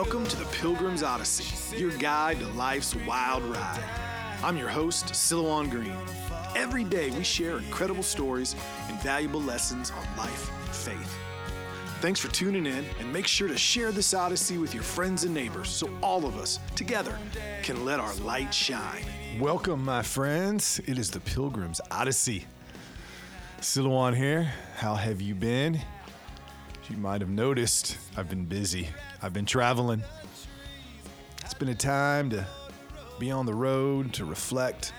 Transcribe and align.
Welcome 0.00 0.28
to 0.28 0.36
the 0.36 0.44
Pilgrim's 0.44 1.02
Odyssey, 1.02 1.76
your 1.76 1.90
guide 1.90 2.38
to 2.38 2.46
life's 2.50 2.94
wild 3.04 3.42
ride. 3.42 3.82
I'm 4.44 4.56
your 4.56 4.68
host, 4.68 5.06
Silouan 5.06 5.68
Green. 5.68 5.92
Every 6.54 6.84
day 6.84 7.10
we 7.10 7.24
share 7.24 7.58
incredible 7.58 8.04
stories 8.04 8.54
and 8.86 8.96
valuable 9.02 9.42
lessons 9.42 9.90
on 9.90 10.06
life 10.16 10.52
and 10.52 10.68
faith. 10.68 11.16
Thanks 12.00 12.20
for 12.20 12.28
tuning 12.28 12.64
in, 12.64 12.84
and 13.00 13.12
make 13.12 13.26
sure 13.26 13.48
to 13.48 13.58
share 13.58 13.90
this 13.90 14.14
Odyssey 14.14 14.56
with 14.56 14.72
your 14.72 14.84
friends 14.84 15.24
and 15.24 15.34
neighbors 15.34 15.68
so 15.68 15.90
all 16.00 16.26
of 16.26 16.38
us 16.38 16.60
together 16.76 17.18
can 17.64 17.84
let 17.84 17.98
our 17.98 18.14
light 18.18 18.54
shine. 18.54 19.04
Welcome, 19.40 19.84
my 19.84 20.02
friends. 20.02 20.80
It 20.86 20.96
is 20.96 21.10
the 21.10 21.18
Pilgrim's 21.18 21.80
Odyssey. 21.90 22.46
Silouan 23.60 24.16
here. 24.16 24.52
How 24.76 24.94
have 24.94 25.20
you 25.20 25.34
been? 25.34 25.80
You 26.88 26.96
might 26.96 27.20
have 27.20 27.28
noticed, 27.28 27.98
I've 28.16 28.30
been 28.30 28.46
busy. 28.46 28.88
I've 29.20 29.34
been 29.34 29.44
traveling. 29.44 30.02
It's 31.44 31.52
been 31.52 31.68
a 31.68 31.74
time 31.74 32.30
to 32.30 32.46
be 33.18 33.30
on 33.30 33.44
the 33.44 33.52
road, 33.52 34.14
to 34.14 34.24
reflect. 34.24 34.94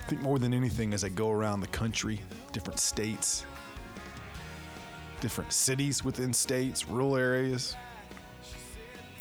I 0.00 0.04
think 0.06 0.20
more 0.20 0.40
than 0.40 0.52
anything, 0.52 0.94
as 0.94 1.04
I 1.04 1.10
go 1.10 1.30
around 1.30 1.60
the 1.60 1.68
country, 1.68 2.20
different 2.50 2.80
states, 2.80 3.46
different 5.20 5.52
cities 5.52 6.04
within 6.04 6.32
states, 6.32 6.88
rural 6.88 7.16
areas, 7.16 7.76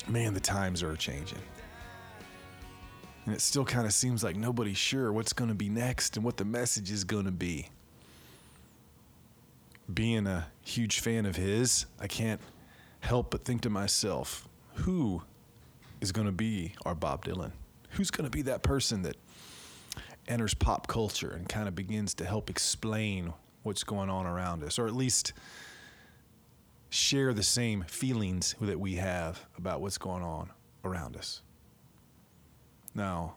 man, 0.08 0.34
the 0.34 0.40
times 0.40 0.82
are 0.82 0.96
changing. 0.96 1.42
And 3.28 3.36
it 3.36 3.42
still 3.42 3.66
kind 3.66 3.86
of 3.86 3.94
seems 3.94 4.24
like 4.24 4.38
nobody's 4.38 4.78
sure 4.78 5.14
what's 5.14 5.34
going 5.34 5.50
to 5.50 5.56
be 5.56 5.70
next 5.70 6.16
and 6.16 6.26
what 6.26 6.38
the 6.38 6.46
message 6.46 6.90
is 6.90 7.04
going 7.04 7.26
to 7.26 7.32
be. 7.32 7.70
Being 9.94 10.28
a 10.28 10.48
huge 10.62 11.00
fan 11.00 11.26
of 11.26 11.36
his, 11.36 11.86
I 12.00 12.08
can't 12.08 12.42
help 13.00 13.32
but 13.32 13.46
think 13.46 13.62
to 13.62 13.70
myself, 13.70 14.48
who 14.76 15.22
is 16.02 16.12
going 16.12 16.28
to 16.28 16.34
be 16.34 16.74
our 16.86 16.94
Bob 16.94 17.26
Dylan? 17.26 17.52
Who's 17.92 18.12
going 18.12 18.26
to 18.26 18.32
be 18.32 18.44
that 18.44 18.64
person 18.64 19.04
that 19.04 19.16
enters 20.28 20.54
pop 20.54 20.88
culture 20.88 21.32
and 21.32 21.48
kind 21.48 21.68
of 21.68 21.76
begins 21.76 22.14
to 22.16 22.26
help 22.26 22.50
explain 22.50 23.34
what's 23.64 23.84
going 23.84 24.10
on 24.10 24.26
around 24.26 24.64
us, 24.64 24.78
or 24.78 24.88
at 24.88 24.94
least 24.94 25.34
share 26.90 27.34
the 27.34 27.44
same 27.44 27.84
feelings 27.88 28.56
that 28.62 28.80
we 28.80 28.96
have 28.96 29.46
about 29.58 29.82
what's 29.82 29.98
going 29.98 30.24
on 30.24 30.50
around 30.84 31.16
us? 31.16 31.42
Now, 32.94 33.36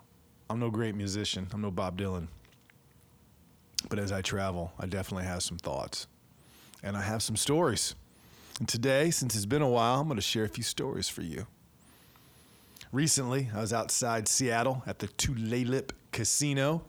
I'm 0.48 0.58
no 0.58 0.70
great 0.70 0.94
musician, 0.94 1.46
I'm 1.52 1.61
no 1.61 1.70
Bob 1.70 1.96
Dylan. 1.98 2.28
But 3.89 3.98
as 3.98 4.12
I 4.12 4.20
travel, 4.20 4.72
I 4.78 4.86
definitely 4.86 5.24
have 5.24 5.42
some 5.42 5.58
thoughts. 5.58 6.06
And 6.83 6.97
I 6.97 7.03
have 7.03 7.23
some 7.23 7.36
stories. 7.36 7.95
And 8.59 8.69
today, 8.69 9.11
since 9.11 9.34
it's 9.34 9.47
been 9.47 9.62
a 9.62 9.69
while, 9.69 10.00
I'm 10.00 10.06
going 10.06 10.17
to 10.17 10.23
share 10.23 10.45
a 10.45 10.48
few 10.48 10.64
stories 10.64 11.09
for 11.09 11.23
you. 11.23 11.47
Recently, 12.92 13.48
I 13.55 13.61
was 13.61 13.73
outside 13.73 14.27
Seattle 14.27 14.83
at 14.86 14.98
the 14.98 15.08
Tulalip 15.08 15.91
Casino 16.12 16.83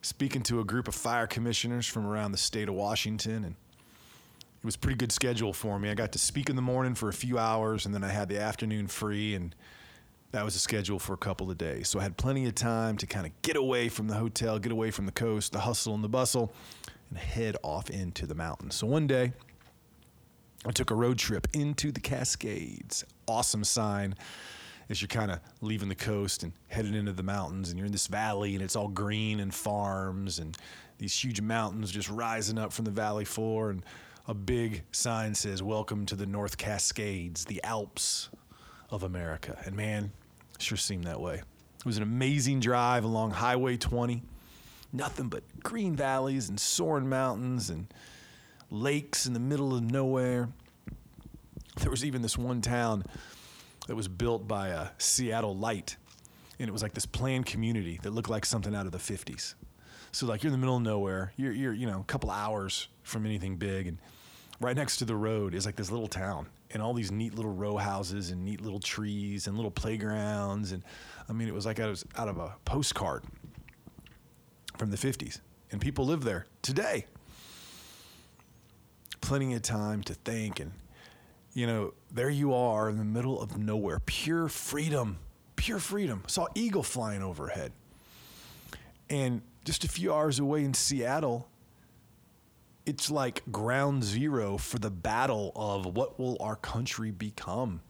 speaking 0.00 0.42
to 0.44 0.60
a 0.60 0.64
group 0.64 0.88
of 0.88 0.94
fire 0.94 1.26
commissioners 1.26 1.86
from 1.86 2.06
around 2.06 2.32
the 2.32 2.38
state 2.38 2.68
of 2.68 2.74
Washington 2.74 3.44
and 3.44 3.54
it 3.54 4.64
was 4.64 4.76
pretty 4.76 4.96
good 4.96 5.12
schedule 5.12 5.52
for 5.52 5.78
me. 5.78 5.90
I 5.90 5.94
got 5.94 6.12
to 6.12 6.18
speak 6.18 6.48
in 6.48 6.56
the 6.56 6.62
morning 6.62 6.94
for 6.94 7.08
a 7.08 7.12
few 7.12 7.38
hours 7.38 7.86
and 7.86 7.94
then 7.94 8.02
I 8.02 8.08
had 8.08 8.28
the 8.28 8.40
afternoon 8.40 8.86
free 8.86 9.34
and 9.34 9.54
that 10.32 10.44
was 10.44 10.54
a 10.54 10.58
schedule 10.58 10.98
for 10.98 11.12
a 11.12 11.16
couple 11.16 11.50
of 11.50 11.58
days. 11.58 11.88
So 11.88 11.98
I 11.98 12.02
had 12.02 12.16
plenty 12.16 12.46
of 12.46 12.54
time 12.54 12.96
to 12.98 13.06
kind 13.06 13.26
of 13.26 13.32
get 13.42 13.56
away 13.56 13.88
from 13.88 14.08
the 14.08 14.14
hotel, 14.14 14.58
get 14.58 14.72
away 14.72 14.90
from 14.90 15.06
the 15.06 15.12
coast, 15.12 15.52
the 15.52 15.60
hustle 15.60 15.94
and 15.94 16.04
the 16.04 16.08
bustle 16.08 16.52
and 17.10 17.18
head 17.18 17.56
off 17.62 17.90
into 17.90 18.26
the 18.26 18.34
mountains. 18.34 18.74
So 18.74 18.86
one 18.86 19.06
day 19.06 19.32
I 20.66 20.72
took 20.72 20.90
a 20.90 20.94
road 20.94 21.18
trip 21.18 21.46
into 21.52 21.92
the 21.92 22.00
Cascades. 22.00 23.04
Awesome 23.28 23.64
sign 23.64 24.14
as 24.88 25.00
you're 25.00 25.08
kind 25.08 25.30
of 25.30 25.40
leaving 25.60 25.88
the 25.88 25.94
coast 25.94 26.42
and 26.42 26.52
headed 26.68 26.94
into 26.94 27.12
the 27.12 27.22
mountains, 27.22 27.70
and 27.70 27.78
you're 27.78 27.86
in 27.86 27.92
this 27.92 28.06
valley, 28.06 28.54
and 28.54 28.62
it's 28.62 28.76
all 28.76 28.88
green 28.88 29.40
and 29.40 29.52
farms, 29.54 30.38
and 30.38 30.56
these 30.98 31.18
huge 31.18 31.40
mountains 31.40 31.90
just 31.90 32.08
rising 32.08 32.58
up 32.58 32.72
from 32.72 32.84
the 32.84 32.90
valley 32.90 33.24
floor, 33.24 33.70
and 33.70 33.84
a 34.28 34.34
big 34.34 34.82
sign 34.92 35.34
says, 35.34 35.62
Welcome 35.62 36.06
to 36.06 36.16
the 36.16 36.26
North 36.26 36.56
Cascades, 36.56 37.44
the 37.44 37.62
Alps 37.64 38.28
of 38.90 39.02
America. 39.02 39.60
And 39.64 39.76
man, 39.76 40.12
sure 40.58 40.78
seemed 40.78 41.04
that 41.04 41.20
way. 41.20 41.42
It 41.78 41.84
was 41.84 41.96
an 41.96 42.02
amazing 42.02 42.60
drive 42.60 43.04
along 43.04 43.32
Highway 43.32 43.76
20. 43.76 44.22
Nothing 44.96 45.28
but 45.28 45.42
green 45.62 45.94
valleys 45.94 46.48
and 46.48 46.58
soaring 46.58 47.06
mountains 47.06 47.68
and 47.68 47.92
lakes 48.70 49.26
in 49.26 49.34
the 49.34 49.40
middle 49.40 49.76
of 49.76 49.82
nowhere. 49.82 50.48
There 51.80 51.90
was 51.90 52.02
even 52.02 52.22
this 52.22 52.38
one 52.38 52.62
town 52.62 53.04
that 53.88 53.94
was 53.94 54.08
built 54.08 54.48
by 54.48 54.68
a 54.68 54.88
Seattle 54.96 55.54
Light, 55.54 55.98
and 56.58 56.66
it 56.66 56.72
was 56.72 56.82
like 56.82 56.94
this 56.94 57.04
planned 57.04 57.44
community 57.44 58.00
that 58.04 58.12
looked 58.12 58.30
like 58.30 58.46
something 58.46 58.74
out 58.74 58.86
of 58.86 58.92
the 58.92 58.98
50s. 58.98 59.52
So 60.12 60.24
like 60.24 60.42
you're 60.42 60.48
in 60.48 60.58
the 60.58 60.58
middle 60.58 60.78
of 60.78 60.82
nowhere, 60.82 61.34
you're 61.36 61.52
you're 61.52 61.74
you 61.74 61.86
know 61.86 62.00
a 62.00 62.04
couple 62.04 62.30
hours 62.30 62.88
from 63.02 63.26
anything 63.26 63.56
big, 63.56 63.88
and 63.88 63.98
right 64.62 64.74
next 64.74 64.96
to 64.98 65.04
the 65.04 65.14
road 65.14 65.54
is 65.54 65.66
like 65.66 65.76
this 65.76 65.90
little 65.90 66.08
town, 66.08 66.46
and 66.70 66.82
all 66.82 66.94
these 66.94 67.12
neat 67.12 67.34
little 67.34 67.52
row 67.52 67.76
houses 67.76 68.30
and 68.30 68.42
neat 68.42 68.62
little 68.62 68.80
trees 68.80 69.46
and 69.46 69.56
little 69.56 69.70
playgrounds, 69.70 70.72
and 70.72 70.82
I 71.28 71.34
mean 71.34 71.48
it 71.48 71.54
was 71.54 71.66
like 71.66 71.80
I 71.80 71.86
was 71.86 72.06
out 72.16 72.28
of 72.28 72.38
a 72.38 72.54
postcard 72.64 73.24
from 74.76 74.90
the 74.90 74.96
50s, 74.96 75.40
and 75.70 75.80
people 75.80 76.06
live 76.06 76.24
there 76.24 76.46
today. 76.62 77.06
Plenty 79.20 79.54
of 79.54 79.62
time 79.62 80.02
to 80.04 80.14
think 80.14 80.60
and 80.60 80.72
you 81.56 81.66
know, 81.66 81.94
there 82.12 82.28
you 82.28 82.52
are 82.52 82.90
in 82.90 82.98
the 82.98 83.04
middle 83.04 83.40
of 83.40 83.56
nowhere, 83.56 83.98
pure 84.04 84.46
freedom, 84.46 85.16
pure 85.56 85.78
freedom. 85.78 86.22
Saw 86.26 86.48
eagle 86.54 86.82
flying 86.82 87.22
overhead. 87.22 87.72
And 89.08 89.40
just 89.64 89.82
a 89.82 89.88
few 89.88 90.12
hours 90.12 90.38
away 90.38 90.64
in 90.64 90.74
Seattle, 90.74 91.48
it's 92.84 93.10
like 93.10 93.42
ground 93.50 94.04
zero 94.04 94.58
for 94.58 94.78
the 94.78 94.90
battle 94.90 95.52
of 95.56 95.86
what 95.96 96.18
will 96.18 96.36
our 96.40 96.56
country 96.56 97.10
become? 97.10 97.80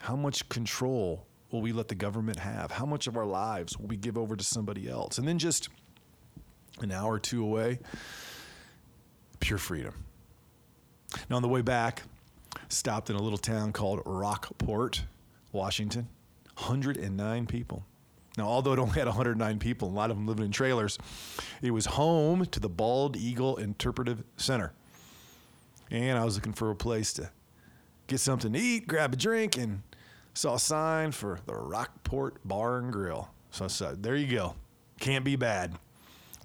How 0.00 0.14
much 0.14 0.46
control 0.50 1.26
will 1.50 1.62
we 1.62 1.72
let 1.72 1.88
the 1.88 1.94
government 1.94 2.38
have? 2.38 2.72
How 2.72 2.84
much 2.84 3.06
of 3.06 3.16
our 3.16 3.24
lives 3.24 3.78
will 3.78 3.86
we 3.86 3.96
give 3.96 4.18
over 4.18 4.36
to 4.36 4.44
somebody 4.44 4.86
else? 4.86 5.16
And 5.16 5.26
then 5.26 5.38
just 5.38 5.70
an 6.80 6.92
hour 6.92 7.14
or 7.14 7.18
two 7.18 7.42
away, 7.42 7.80
pure 9.40 9.58
freedom. 9.58 9.94
Now, 11.30 11.36
on 11.36 11.42
the 11.42 11.48
way 11.48 11.62
back, 11.62 12.02
stopped 12.68 13.10
in 13.10 13.16
a 13.16 13.22
little 13.22 13.38
town 13.38 13.72
called 13.72 14.02
Rockport, 14.04 15.04
Washington. 15.52 16.08
109 16.58 17.46
people. 17.46 17.84
Now, 18.36 18.46
although 18.46 18.72
it 18.72 18.78
only 18.78 18.94
had 18.94 19.06
109 19.06 19.58
people, 19.58 19.88
a 19.88 19.90
lot 19.90 20.10
of 20.10 20.16
them 20.16 20.26
living 20.26 20.44
in 20.46 20.52
trailers, 20.52 20.98
it 21.62 21.70
was 21.70 21.86
home 21.86 22.46
to 22.46 22.60
the 22.60 22.68
Bald 22.68 23.16
Eagle 23.16 23.56
Interpretive 23.56 24.22
Center. 24.36 24.72
And 25.90 26.18
I 26.18 26.24
was 26.24 26.34
looking 26.36 26.52
for 26.52 26.70
a 26.70 26.76
place 26.76 27.12
to 27.14 27.30
get 28.06 28.20
something 28.20 28.52
to 28.52 28.58
eat, 28.58 28.86
grab 28.86 29.12
a 29.12 29.16
drink, 29.16 29.56
and 29.56 29.82
saw 30.34 30.54
a 30.54 30.58
sign 30.58 31.12
for 31.12 31.40
the 31.46 31.54
Rockport 31.54 32.46
Bar 32.46 32.78
and 32.78 32.92
Grill. 32.92 33.28
So 33.50 33.64
I 33.64 33.68
said, 33.68 34.02
there 34.02 34.16
you 34.16 34.26
go. 34.26 34.54
Can't 35.00 35.24
be 35.24 35.36
bad. 35.36 35.74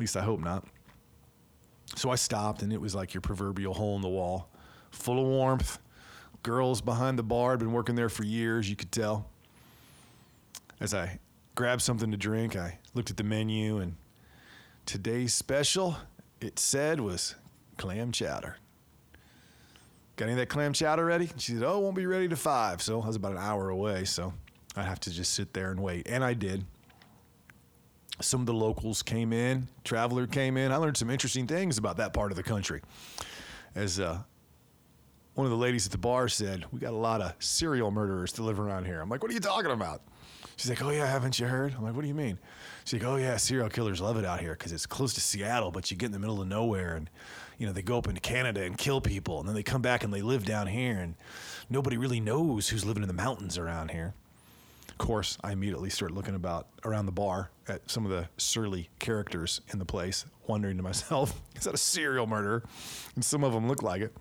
Least 0.03 0.17
I 0.17 0.21
hope 0.21 0.41
not. 0.41 0.65
So 1.95 2.09
I 2.09 2.15
stopped, 2.15 2.61
and 2.61 2.73
it 2.73 2.81
was 2.81 2.93
like 2.93 3.13
your 3.13 3.21
proverbial 3.21 3.73
hole 3.73 3.95
in 3.95 4.01
the 4.01 4.09
wall, 4.09 4.49
full 4.91 5.17
of 5.17 5.25
warmth, 5.25 5.79
girls 6.41 6.81
behind 6.81 7.17
the 7.17 7.23
bar 7.23 7.51
had 7.51 7.59
been 7.59 7.71
working 7.71 7.95
there 7.95 8.09
for 8.09 8.25
years, 8.25 8.69
you 8.69 8.75
could 8.75 8.91
tell. 8.91 9.29
As 10.81 10.93
I 10.93 11.19
grabbed 11.55 11.81
something 11.81 12.11
to 12.11 12.17
drink, 12.17 12.57
I 12.57 12.79
looked 12.93 13.11
at 13.11 13.15
the 13.15 13.23
menu, 13.23 13.77
and 13.77 13.95
today's 14.85 15.33
special, 15.33 15.95
it 16.41 16.59
said, 16.59 16.99
was 16.99 17.35
clam 17.77 18.11
chowder. 18.11 18.57
Got 20.17 20.25
any 20.25 20.33
of 20.33 20.39
that 20.39 20.49
clam 20.49 20.73
chowder 20.73 21.05
ready? 21.05 21.29
She 21.37 21.53
said, 21.53 21.63
Oh, 21.63 21.77
it 21.77 21.81
won't 21.81 21.95
be 21.95 22.07
ready 22.07 22.27
to 22.27 22.35
five. 22.35 22.81
So 22.81 23.01
I 23.01 23.07
was 23.07 23.15
about 23.15 23.31
an 23.31 23.37
hour 23.37 23.69
away, 23.69 24.03
so 24.03 24.33
I'd 24.75 24.83
have 24.83 24.99
to 24.99 25.11
just 25.11 25.33
sit 25.33 25.53
there 25.53 25.71
and 25.71 25.79
wait. 25.79 26.09
And 26.09 26.25
I 26.25 26.33
did. 26.33 26.65
Some 28.21 28.41
of 28.41 28.45
the 28.45 28.53
locals 28.53 29.01
came 29.01 29.33
in, 29.33 29.67
traveler 29.83 30.27
came 30.27 30.55
in. 30.55 30.71
I 30.71 30.75
learned 30.77 30.97
some 30.97 31.09
interesting 31.09 31.47
things 31.47 31.77
about 31.77 31.97
that 31.97 32.13
part 32.13 32.31
of 32.31 32.37
the 32.37 32.43
country. 32.43 32.81
As 33.73 33.99
uh, 33.99 34.19
one 35.33 35.45
of 35.45 35.51
the 35.51 35.57
ladies 35.57 35.87
at 35.87 35.91
the 35.91 35.97
bar 35.97 36.27
said, 36.27 36.65
We 36.71 36.79
got 36.79 36.93
a 36.93 36.97
lot 36.97 37.21
of 37.21 37.33
serial 37.39 37.89
murderers 37.89 38.31
to 38.33 38.43
live 38.43 38.59
around 38.59 38.85
here. 38.85 39.01
I'm 39.01 39.09
like, 39.09 39.23
What 39.23 39.31
are 39.31 39.33
you 39.33 39.39
talking 39.39 39.71
about? 39.71 40.03
She's 40.57 40.69
like, 40.69 40.83
Oh, 40.83 40.91
yeah, 40.91 41.07
haven't 41.07 41.39
you 41.39 41.47
heard? 41.47 41.73
I'm 41.73 41.83
like, 41.83 41.95
What 41.95 42.03
do 42.03 42.07
you 42.07 42.13
mean? 42.13 42.37
She's 42.85 43.01
like, 43.01 43.09
Oh, 43.09 43.15
yeah, 43.15 43.35
serial 43.37 43.69
killers 43.69 43.99
love 43.99 44.17
it 44.17 44.25
out 44.25 44.39
here 44.39 44.53
because 44.53 44.71
it's 44.71 44.85
close 44.85 45.15
to 45.15 45.21
Seattle, 45.21 45.71
but 45.71 45.89
you 45.89 45.97
get 45.97 46.07
in 46.07 46.11
the 46.11 46.19
middle 46.19 46.39
of 46.39 46.47
nowhere 46.47 46.95
and, 46.95 47.09
you 47.57 47.65
know, 47.65 47.73
they 47.73 47.81
go 47.81 47.97
up 47.97 48.07
into 48.07 48.21
Canada 48.21 48.61
and 48.61 48.77
kill 48.77 49.01
people. 49.01 49.39
And 49.39 49.47
then 49.47 49.55
they 49.55 49.63
come 49.63 49.81
back 49.81 50.03
and 50.03 50.13
they 50.13 50.21
live 50.21 50.45
down 50.45 50.67
here 50.67 50.99
and 50.99 51.15
nobody 51.67 51.97
really 51.97 52.19
knows 52.19 52.69
who's 52.69 52.85
living 52.85 53.01
in 53.01 53.07
the 53.07 53.13
mountains 53.13 53.57
around 53.57 53.89
here. 53.89 54.13
Of 54.93 54.99
course, 54.99 55.37
I 55.43 55.51
immediately 55.51 55.89
start 55.89 56.11
looking 56.11 56.35
about 56.35 56.67
around 56.85 57.07
the 57.07 57.11
bar 57.11 57.49
at 57.67 57.89
some 57.89 58.05
of 58.05 58.11
the 58.11 58.29
surly 58.37 58.89
characters 58.99 59.59
in 59.71 59.79
the 59.79 59.85
place, 59.85 60.25
wondering 60.47 60.77
to 60.77 60.83
myself, 60.83 61.41
is 61.55 61.63
that 61.63 61.73
a 61.73 61.77
serial 61.77 62.27
murderer? 62.27 62.63
And 63.15 63.25
some 63.25 63.43
of 63.43 63.53
them 63.53 63.67
look 63.67 63.81
like 63.81 64.01
it. 64.01 64.15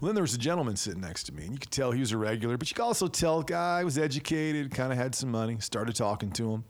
Well, 0.00 0.08
then 0.08 0.14
there 0.14 0.22
was 0.22 0.34
a 0.34 0.38
gentleman 0.38 0.76
sitting 0.76 1.00
next 1.00 1.24
to 1.24 1.32
me, 1.32 1.44
and 1.44 1.52
you 1.52 1.58
could 1.58 1.70
tell 1.70 1.92
he 1.92 2.00
was 2.00 2.12
a 2.12 2.18
regular, 2.18 2.56
but 2.56 2.68
you 2.68 2.74
could 2.74 2.82
also 2.82 3.06
tell 3.06 3.38
the 3.38 3.44
guy 3.44 3.84
was 3.84 3.96
educated, 3.96 4.70
kind 4.72 4.92
of 4.92 4.98
had 4.98 5.14
some 5.14 5.30
money. 5.30 5.58
Started 5.60 5.94
talking 5.94 6.30
to 6.32 6.52
him. 6.52 6.64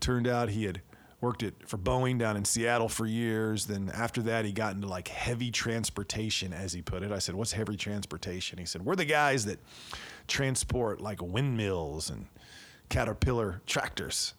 Turned 0.00 0.26
out 0.26 0.50
he 0.50 0.64
had 0.64 0.82
worked 1.20 1.42
it 1.42 1.54
for 1.66 1.78
Boeing 1.78 2.18
down 2.18 2.36
in 2.36 2.44
Seattle 2.44 2.88
for 2.88 3.06
years. 3.06 3.66
Then 3.66 3.90
after 3.94 4.20
that, 4.22 4.44
he 4.44 4.52
got 4.52 4.74
into 4.74 4.86
like 4.86 5.08
heavy 5.08 5.50
transportation, 5.50 6.52
as 6.52 6.72
he 6.72 6.82
put 6.82 7.02
it. 7.02 7.12
I 7.12 7.18
said, 7.18 7.34
"What's 7.34 7.52
heavy 7.52 7.76
transportation?" 7.76 8.58
He 8.58 8.66
said, 8.66 8.84
"We're 8.84 8.96
the 8.96 9.04
guys 9.04 9.44
that 9.46 9.58
transport 10.26 11.00
like 11.00 11.20
windmills 11.22 12.10
and 12.10 12.26
Caterpillar 12.88 13.62
tractors." 13.66 14.34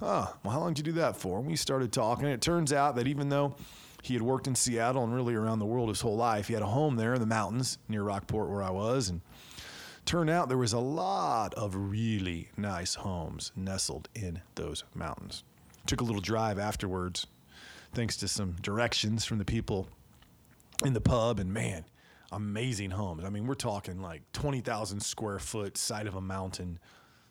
Oh, 0.00 0.34
well, 0.42 0.52
how 0.52 0.60
long 0.60 0.74
did 0.74 0.86
you 0.86 0.92
do 0.92 1.00
that 1.00 1.16
for? 1.16 1.38
And 1.38 1.46
we 1.48 1.56
started 1.56 1.92
talking. 1.92 2.26
It 2.26 2.40
turns 2.40 2.72
out 2.72 2.94
that 2.96 3.08
even 3.08 3.30
though 3.30 3.56
he 4.02 4.14
had 4.14 4.22
worked 4.22 4.46
in 4.46 4.54
Seattle 4.54 5.02
and 5.02 5.12
really 5.12 5.34
around 5.34 5.58
the 5.58 5.66
world 5.66 5.88
his 5.88 6.02
whole 6.02 6.16
life, 6.16 6.46
he 6.46 6.54
had 6.54 6.62
a 6.62 6.66
home 6.66 6.96
there 6.96 7.14
in 7.14 7.20
the 7.20 7.26
mountains 7.26 7.78
near 7.88 8.04
Rockport, 8.04 8.48
where 8.48 8.62
I 8.62 8.70
was, 8.70 9.08
and 9.08 9.22
turned 10.04 10.30
out 10.30 10.48
there 10.48 10.56
was 10.56 10.72
a 10.72 10.78
lot 10.78 11.52
of 11.54 11.74
really 11.74 12.48
nice 12.56 12.94
homes 12.94 13.50
nestled 13.56 14.08
in 14.14 14.40
those 14.54 14.84
mountains. 14.94 15.42
Took 15.86 16.00
a 16.00 16.04
little 16.04 16.20
drive 16.20 16.58
afterwards, 16.58 17.26
thanks 17.92 18.16
to 18.18 18.28
some 18.28 18.52
directions 18.62 19.24
from 19.24 19.38
the 19.38 19.44
people 19.44 19.88
in 20.84 20.92
the 20.92 21.00
pub, 21.00 21.40
and 21.40 21.52
man, 21.52 21.84
amazing 22.32 22.90
homes. 22.90 23.24
I 23.24 23.30
mean, 23.30 23.46
we're 23.46 23.54
talking 23.54 24.00
like 24.00 24.22
20,000 24.32 25.00
square 25.00 25.38
foot 25.38 25.76
side 25.76 26.06
of 26.06 26.14
a 26.14 26.20
mountain, 26.20 26.78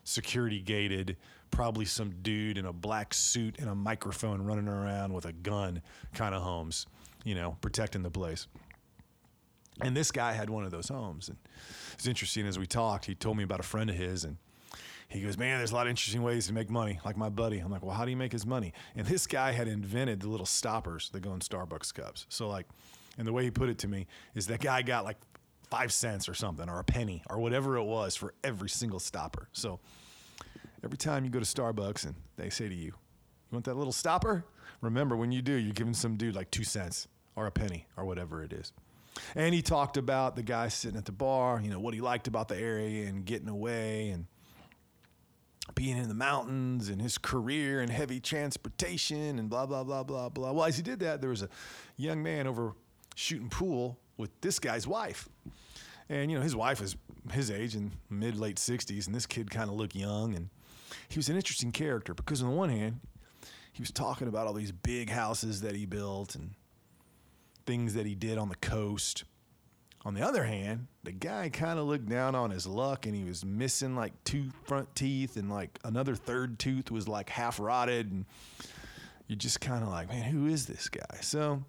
security 0.03 0.59
gated, 0.59 1.17
probably 1.51 1.85
some 1.85 2.13
dude 2.21 2.57
in 2.57 2.65
a 2.65 2.73
black 2.73 3.13
suit 3.13 3.57
and 3.59 3.69
a 3.69 3.75
microphone 3.75 4.41
running 4.41 4.67
around 4.67 5.13
with 5.13 5.25
a 5.25 5.33
gun 5.33 5.81
kind 6.13 6.33
of 6.33 6.41
homes, 6.41 6.87
you 7.23 7.35
know, 7.35 7.57
protecting 7.61 8.03
the 8.03 8.11
place. 8.11 8.47
And 9.81 9.95
this 9.95 10.11
guy 10.11 10.33
had 10.33 10.49
one 10.49 10.63
of 10.63 10.71
those 10.71 10.89
homes. 10.89 11.29
And 11.29 11.37
it's 11.93 12.07
interesting 12.07 12.47
as 12.47 12.57
we 12.57 12.65
talked, 12.65 13.05
he 13.05 13.13
told 13.13 13.37
me 13.37 13.43
about 13.43 13.59
a 13.59 13.63
friend 13.63 13.89
of 13.89 13.95
his 13.95 14.23
and 14.23 14.37
he 15.07 15.21
goes, 15.21 15.37
Man, 15.37 15.59
there's 15.59 15.71
a 15.71 15.75
lot 15.75 15.87
of 15.87 15.91
interesting 15.91 16.21
ways 16.21 16.47
to 16.47 16.53
make 16.53 16.69
money, 16.69 16.99
like 17.05 17.15
my 17.15 17.29
buddy. 17.29 17.59
I'm 17.59 17.71
like, 17.71 17.83
Well, 17.83 17.95
how 17.95 18.03
do 18.03 18.11
you 18.11 18.17
make 18.17 18.31
his 18.31 18.45
money? 18.45 18.73
And 18.95 19.05
this 19.07 19.27
guy 19.27 19.51
had 19.51 19.67
invented 19.67 20.19
the 20.19 20.29
little 20.29 20.45
stoppers 20.45 21.09
that 21.11 21.21
go 21.21 21.33
in 21.33 21.39
Starbucks 21.39 21.93
cups. 21.93 22.25
So, 22.29 22.49
like, 22.49 22.65
and 23.17 23.27
the 23.27 23.33
way 23.33 23.43
he 23.43 23.51
put 23.51 23.69
it 23.69 23.77
to 23.79 23.87
me 23.87 24.07
is 24.35 24.47
that 24.47 24.61
guy 24.61 24.81
got 24.81 25.05
like 25.05 25.17
five 25.69 25.91
cents 25.91 26.29
or 26.29 26.33
something, 26.33 26.69
or 26.69 26.79
a 26.79 26.83
penny, 26.83 27.23
or 27.29 27.39
whatever 27.39 27.77
it 27.77 27.83
was 27.83 28.15
for 28.15 28.33
every 28.43 28.69
single 28.69 28.99
stopper. 28.99 29.49
So, 29.51 29.79
every 30.83 30.97
time 30.97 31.25
you 31.25 31.29
go 31.29 31.39
to 31.39 31.45
Starbucks 31.45 32.05
and 32.05 32.15
they 32.37 32.49
say 32.49 32.69
to 32.69 32.75
you, 32.75 32.85
You 32.85 32.93
want 33.51 33.65
that 33.65 33.75
little 33.75 33.93
stopper? 33.93 34.45
Remember, 34.81 35.15
when 35.15 35.31
you 35.31 35.41
do, 35.41 35.53
you're 35.53 35.73
giving 35.73 35.93
some 35.93 36.17
dude 36.17 36.35
like 36.35 36.51
two 36.51 36.63
cents 36.63 37.07
or 37.35 37.47
a 37.47 37.51
penny 37.51 37.85
or 37.97 38.05
whatever 38.05 38.43
it 38.43 38.53
is. 38.53 38.71
And 39.35 39.53
he 39.53 39.61
talked 39.63 39.97
about 39.97 40.35
the 40.35 40.43
guy 40.43 40.67
sitting 40.67 40.97
at 40.97 41.05
the 41.05 41.11
bar, 41.11 41.59
you 41.61 41.69
know, 41.69 41.79
what 41.79 41.95
he 41.95 42.01
liked 42.01 42.27
about 42.27 42.47
the 42.47 42.57
area 42.57 43.07
and 43.07 43.25
getting 43.25 43.49
away 43.49 44.09
and 44.09 44.27
being 45.75 45.97
in 45.97 46.07
the 46.07 46.13
mountains 46.13 46.89
and 46.89 47.01
his 47.01 47.17
career 47.17 47.81
and 47.81 47.91
heavy 47.91 48.19
transportation 48.19 49.39
and 49.39 49.49
blah, 49.49 49.65
blah, 49.65 49.83
blah, 49.83 50.03
blah, 50.03 50.29
blah. 50.29 50.51
Well, 50.51 50.65
as 50.65 50.77
he 50.77 50.83
did 50.83 50.99
that, 50.99 51.21
there 51.21 51.31
was 51.31 51.41
a 51.41 51.49
young 51.97 52.21
man 52.21 52.47
over 52.47 52.73
shooting 53.17 53.49
pool 53.49 53.97
with 54.15 54.29
this 54.41 54.59
guy's 54.59 54.87
wife. 54.87 55.27
And, 56.07 56.31
you 56.31 56.37
know, 56.37 56.43
his 56.43 56.55
wife 56.55 56.79
was 56.79 56.95
his 57.31 57.51
age 57.51 57.75
in 57.75 57.91
mid 58.09 58.37
late 58.37 58.57
60s, 58.57 59.07
and 59.07 59.15
this 59.15 59.25
kid 59.25 59.49
kind 59.49 59.69
of 59.69 59.75
looked 59.75 59.95
young. 59.95 60.35
And 60.35 60.49
he 61.09 61.17
was 61.17 61.27
an 61.27 61.35
interesting 61.35 61.71
character 61.71 62.13
because, 62.13 62.41
on 62.41 62.49
the 62.49 62.55
one 62.55 62.69
hand, 62.69 62.99
he 63.73 63.81
was 63.81 63.91
talking 63.91 64.27
about 64.27 64.47
all 64.47 64.53
these 64.53 64.71
big 64.71 65.09
houses 65.09 65.61
that 65.61 65.75
he 65.75 65.85
built 65.85 66.35
and 66.35 66.51
things 67.65 67.95
that 67.95 68.05
he 68.05 68.15
did 68.15 68.37
on 68.37 68.49
the 68.49 68.55
coast. 68.55 69.23
On 70.05 70.13
the 70.13 70.21
other 70.21 70.43
hand, 70.45 70.87
the 71.03 71.11
guy 71.11 71.49
kind 71.49 71.79
of 71.79 71.87
looked 71.87 72.07
down 72.07 72.35
on 72.35 72.51
his 72.51 72.65
luck 72.65 73.05
and 73.07 73.15
he 73.15 73.23
was 73.23 73.43
missing 73.43 73.95
like 73.95 74.13
two 74.23 74.51
front 74.63 74.95
teeth 74.95 75.35
and 75.35 75.49
like 75.49 75.77
another 75.83 76.15
third 76.15 76.59
tooth 76.59 76.91
was 76.91 77.07
like 77.07 77.29
half 77.29 77.59
rotted. 77.59 78.11
And 78.11 78.25
you're 79.27 79.37
just 79.37 79.59
kind 79.59 79.83
of 79.83 79.89
like, 79.89 80.07
man, 80.07 80.23
who 80.23 80.45
is 80.45 80.65
this 80.65 80.87
guy? 80.87 81.17
So 81.21 81.61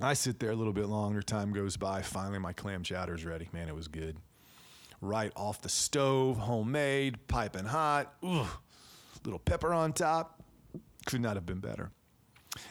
I 0.00 0.12
sit 0.12 0.38
there 0.38 0.50
a 0.50 0.54
little 0.54 0.72
bit 0.72 0.86
longer. 0.86 1.22
Time 1.22 1.52
goes 1.52 1.76
by. 1.76 2.02
Finally, 2.02 2.38
my 2.38 2.52
clam 2.52 2.82
chowder's 2.82 3.24
ready. 3.24 3.48
Man, 3.52 3.68
it 3.68 3.74
was 3.74 3.88
good. 3.88 4.16
Right 5.00 5.32
off 5.36 5.62
the 5.62 5.68
stove, 5.68 6.36
homemade, 6.36 7.26
piping 7.28 7.64
hot. 7.64 8.14
Ooh, 8.24 8.46
little 9.24 9.38
pepper 9.38 9.72
on 9.72 9.92
top. 9.92 10.42
Could 11.06 11.20
not 11.20 11.36
have 11.36 11.46
been 11.46 11.60
better. 11.60 11.90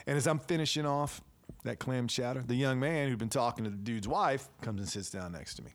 And 0.06 0.16
as 0.16 0.26
I'm 0.26 0.38
finishing 0.38 0.86
off, 0.86 1.20
that 1.64 1.78
clam 1.78 2.06
chowder. 2.06 2.44
The 2.46 2.54
young 2.54 2.78
man 2.78 3.08
who'd 3.08 3.18
been 3.18 3.28
talking 3.28 3.64
to 3.64 3.70
the 3.70 3.76
dude's 3.76 4.08
wife 4.08 4.48
comes 4.62 4.80
and 4.80 4.88
sits 4.88 5.10
down 5.10 5.32
next 5.32 5.56
to 5.56 5.62
me. 5.62 5.72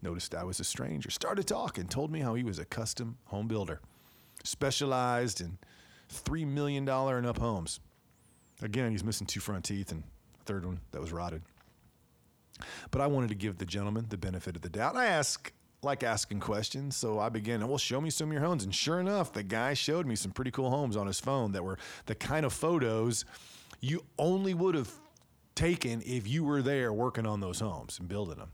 Noticed 0.00 0.34
I 0.34 0.44
was 0.44 0.60
a 0.60 0.64
stranger, 0.64 1.10
started 1.10 1.46
talking, 1.46 1.88
told 1.88 2.12
me 2.12 2.20
how 2.20 2.34
he 2.34 2.44
was 2.44 2.60
a 2.60 2.64
custom 2.64 3.18
home 3.24 3.48
builder, 3.48 3.80
specialized 4.44 5.40
in 5.40 5.58
$3 6.12 6.46
million 6.46 6.88
and 6.88 7.26
up 7.26 7.38
homes. 7.38 7.80
Again, 8.62 8.92
he's 8.92 9.02
missing 9.02 9.26
two 9.26 9.40
front 9.40 9.64
teeth 9.64 9.90
and 9.90 10.04
third 10.48 10.64
one 10.64 10.80
that 10.90 11.00
was 11.00 11.12
rotted. 11.12 11.42
But 12.90 13.00
I 13.00 13.06
wanted 13.06 13.28
to 13.28 13.34
give 13.36 13.58
the 13.58 13.66
gentleman 13.66 14.06
the 14.08 14.16
benefit 14.16 14.56
of 14.56 14.62
the 14.62 14.70
doubt. 14.70 14.96
I 14.96 15.06
ask, 15.06 15.52
like 15.82 16.02
asking 16.02 16.40
questions, 16.40 16.96
so 16.96 17.20
I 17.20 17.28
began, 17.28 17.66
well, 17.68 17.78
show 17.78 18.00
me 18.00 18.10
some 18.10 18.28
of 18.28 18.32
your 18.32 18.42
homes. 18.42 18.64
And 18.64 18.74
sure 18.74 18.98
enough, 18.98 19.32
the 19.32 19.44
guy 19.44 19.74
showed 19.74 20.06
me 20.06 20.16
some 20.16 20.32
pretty 20.32 20.50
cool 20.50 20.70
homes 20.70 20.96
on 20.96 21.06
his 21.06 21.20
phone 21.20 21.52
that 21.52 21.62
were 21.62 21.78
the 22.06 22.14
kind 22.14 22.44
of 22.44 22.52
photos 22.52 23.24
you 23.80 24.02
only 24.18 24.54
would 24.54 24.74
have 24.74 24.90
taken 25.54 26.02
if 26.04 26.26
you 26.26 26.42
were 26.42 26.62
there 26.62 26.92
working 26.92 27.26
on 27.26 27.40
those 27.40 27.60
homes 27.60 27.98
and 27.98 28.08
building 28.08 28.38
them. 28.38 28.50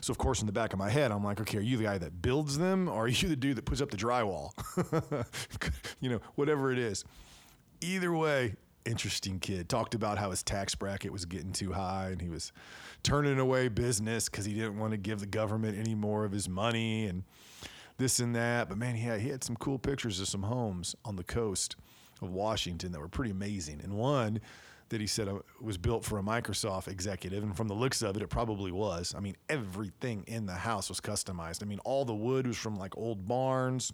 So 0.00 0.10
of 0.10 0.18
course, 0.18 0.40
in 0.40 0.46
the 0.46 0.52
back 0.52 0.72
of 0.72 0.78
my 0.78 0.90
head, 0.90 1.12
I'm 1.12 1.22
like, 1.22 1.40
okay, 1.40 1.58
are 1.58 1.62
you 1.62 1.76
the 1.76 1.84
guy 1.84 1.98
that 1.98 2.20
builds 2.20 2.58
them, 2.58 2.88
or 2.88 3.04
are 3.04 3.08
you 3.08 3.28
the 3.28 3.36
dude 3.36 3.56
that 3.56 3.64
puts 3.64 3.80
up 3.80 3.90
the 3.90 3.96
drywall? 3.96 4.50
you 6.00 6.10
know, 6.10 6.20
whatever 6.34 6.72
it 6.72 6.78
is. 6.78 7.04
Either 7.80 8.12
way, 8.12 8.56
interesting 8.84 9.38
kid. 9.38 9.68
Talked 9.68 9.94
about 9.94 10.18
how 10.18 10.30
his 10.30 10.42
tax 10.42 10.74
bracket 10.74 11.12
was 11.12 11.24
getting 11.24 11.52
too 11.52 11.72
high, 11.72 12.08
and 12.10 12.20
he 12.20 12.28
was 12.28 12.52
turning 13.02 13.38
away 13.38 13.68
business 13.68 14.28
because 14.28 14.44
he 14.44 14.54
didn't 14.54 14.78
want 14.78 14.92
to 14.92 14.96
give 14.96 15.20
the 15.20 15.26
government 15.26 15.78
any 15.78 15.94
more 15.94 16.24
of 16.24 16.32
his 16.32 16.48
money 16.48 17.06
and 17.06 17.24
this 17.98 18.20
and 18.20 18.34
that. 18.34 18.68
But 18.68 18.78
man, 18.78 18.94
he 18.94 19.02
had 19.02 19.20
he 19.20 19.28
had 19.28 19.44
some 19.44 19.56
cool 19.56 19.78
pictures 19.78 20.20
of 20.20 20.28
some 20.28 20.42
homes 20.42 20.94
on 21.04 21.16
the 21.16 21.24
coast 21.24 21.76
of 22.20 22.30
Washington 22.30 22.92
that 22.92 23.00
were 23.00 23.08
pretty 23.08 23.30
amazing, 23.30 23.80
and 23.82 23.94
one 23.94 24.40
that 24.92 25.00
he 25.00 25.06
said 25.06 25.26
uh, 25.26 25.38
was 25.60 25.78
built 25.78 26.04
for 26.04 26.18
a 26.18 26.22
Microsoft 26.22 26.86
executive, 26.86 27.42
and 27.42 27.56
from 27.56 27.66
the 27.66 27.74
looks 27.74 28.02
of 28.02 28.14
it, 28.16 28.22
it 28.22 28.28
probably 28.28 28.70
was. 28.70 29.14
I 29.16 29.20
mean, 29.20 29.36
everything 29.48 30.22
in 30.26 30.46
the 30.46 30.52
house 30.52 30.88
was 30.88 31.00
customized. 31.00 31.62
I 31.62 31.66
mean, 31.66 31.80
all 31.80 32.04
the 32.04 32.14
wood 32.14 32.46
was 32.46 32.58
from 32.58 32.76
like 32.76 32.96
old 32.96 33.26
barns. 33.26 33.92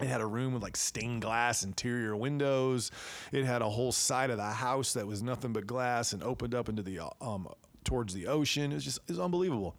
It 0.00 0.06
had 0.06 0.22
a 0.22 0.26
room 0.26 0.54
with 0.54 0.62
like 0.62 0.76
stained 0.76 1.22
glass 1.22 1.62
interior 1.62 2.16
windows. 2.16 2.90
It 3.30 3.44
had 3.44 3.60
a 3.60 3.68
whole 3.68 3.92
side 3.92 4.30
of 4.30 4.38
the 4.38 4.44
house 4.44 4.94
that 4.94 5.06
was 5.06 5.22
nothing 5.22 5.52
but 5.52 5.66
glass 5.66 6.12
and 6.12 6.22
opened 6.22 6.54
up 6.54 6.68
into 6.68 6.82
the 6.82 7.00
um 7.20 7.48
towards 7.84 8.14
the 8.14 8.26
ocean. 8.26 8.72
It 8.72 8.76
was 8.76 8.84
just 8.84 8.98
it 9.06 9.10
was 9.10 9.20
unbelievable. 9.20 9.76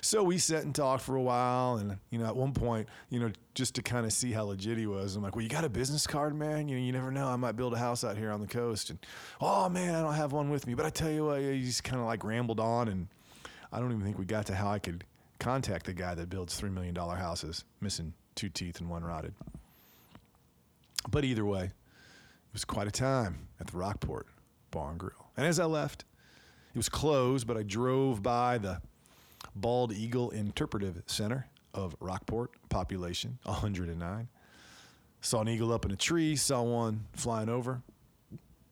So 0.00 0.22
we 0.22 0.38
sat 0.38 0.62
and 0.62 0.74
talked 0.74 1.02
for 1.02 1.16
a 1.16 1.22
while, 1.22 1.76
and 1.76 1.98
you 2.10 2.18
know, 2.18 2.26
at 2.26 2.36
one 2.36 2.52
point, 2.52 2.88
you 3.10 3.18
know, 3.18 3.32
just 3.54 3.74
to 3.74 3.82
kind 3.82 4.06
of 4.06 4.12
see 4.12 4.30
how 4.30 4.44
legit 4.44 4.78
he 4.78 4.86
was, 4.86 5.16
I'm 5.16 5.22
like, 5.22 5.34
"Well, 5.34 5.42
you 5.42 5.48
got 5.48 5.64
a 5.64 5.68
business 5.68 6.06
card, 6.06 6.34
man? 6.36 6.68
You 6.68 6.76
know, 6.76 6.82
you 6.82 6.92
never 6.92 7.10
know. 7.10 7.26
I 7.26 7.36
might 7.36 7.56
build 7.56 7.74
a 7.74 7.78
house 7.78 8.04
out 8.04 8.16
here 8.16 8.30
on 8.30 8.40
the 8.40 8.46
coast." 8.46 8.90
And 8.90 8.98
oh 9.40 9.68
man, 9.68 9.94
I 9.94 10.00
don't 10.00 10.14
have 10.14 10.32
one 10.32 10.50
with 10.50 10.66
me, 10.66 10.74
but 10.74 10.86
I 10.86 10.90
tell 10.90 11.10
you 11.10 11.26
what, 11.26 11.40
he 11.40 11.62
just 11.64 11.84
kind 11.84 12.00
of 12.00 12.06
like 12.06 12.24
rambled 12.24 12.60
on, 12.60 12.88
and 12.88 13.08
I 13.72 13.80
don't 13.80 13.90
even 13.90 14.04
think 14.04 14.18
we 14.18 14.24
got 14.24 14.46
to 14.46 14.54
how 14.54 14.70
I 14.70 14.78
could 14.78 15.04
contact 15.40 15.86
the 15.86 15.92
guy 15.92 16.14
that 16.14 16.30
builds 16.30 16.54
three 16.56 16.70
million 16.70 16.94
dollar 16.94 17.16
houses, 17.16 17.64
missing 17.80 18.14
two 18.38 18.48
teeth 18.48 18.78
and 18.78 18.88
one 18.88 19.02
rotted. 19.02 19.34
But 21.10 21.24
either 21.24 21.44
way, 21.44 21.64
it 21.64 22.52
was 22.52 22.64
quite 22.64 22.86
a 22.86 22.92
time 22.92 23.48
at 23.58 23.66
the 23.66 23.76
Rockport 23.76 24.28
Bar 24.70 24.90
and 24.90 24.98
Grill. 25.00 25.30
And 25.36 25.44
as 25.44 25.58
I 25.58 25.64
left, 25.64 26.04
it 26.72 26.76
was 26.76 26.88
closed, 26.88 27.48
but 27.48 27.56
I 27.56 27.64
drove 27.64 28.22
by 28.22 28.58
the 28.58 28.80
Bald 29.56 29.92
Eagle 29.92 30.30
Interpretive 30.30 31.02
Center 31.06 31.48
of 31.74 31.96
Rockport, 31.98 32.52
population 32.68 33.40
109. 33.42 34.28
Saw 35.20 35.40
an 35.40 35.48
eagle 35.48 35.72
up 35.72 35.84
in 35.84 35.90
a 35.90 35.96
tree, 35.96 36.36
saw 36.36 36.62
one 36.62 37.06
flying 37.14 37.48
over. 37.48 37.82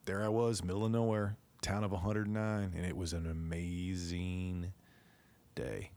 There 0.04 0.22
I 0.22 0.28
was, 0.28 0.62
middle 0.62 0.84
of 0.84 0.92
nowhere, 0.92 1.36
town 1.60 1.82
of 1.82 1.90
109, 1.90 2.72
and 2.76 2.86
it 2.86 2.96
was 2.96 3.12
an 3.12 3.28
amazing 3.28 4.72
day. 5.56 5.90